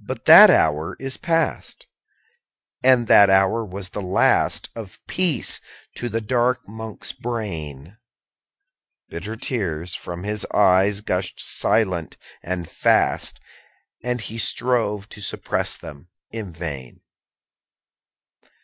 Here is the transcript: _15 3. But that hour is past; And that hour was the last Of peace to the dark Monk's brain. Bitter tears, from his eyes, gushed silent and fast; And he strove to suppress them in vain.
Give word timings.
_15 0.00 0.04
3. 0.06 0.06
But 0.06 0.24
that 0.26 0.48
hour 0.48 0.96
is 1.00 1.16
past; 1.16 1.88
And 2.84 3.08
that 3.08 3.28
hour 3.28 3.64
was 3.64 3.88
the 3.88 4.00
last 4.00 4.70
Of 4.76 5.04
peace 5.08 5.60
to 5.96 6.08
the 6.08 6.20
dark 6.20 6.68
Monk's 6.68 7.10
brain. 7.10 7.98
Bitter 9.08 9.34
tears, 9.34 9.96
from 9.96 10.22
his 10.22 10.46
eyes, 10.54 11.00
gushed 11.00 11.40
silent 11.40 12.16
and 12.44 12.70
fast; 12.70 13.40
And 14.04 14.20
he 14.20 14.38
strove 14.38 15.08
to 15.08 15.20
suppress 15.20 15.76
them 15.76 16.06
in 16.30 16.52
vain. 16.52 17.00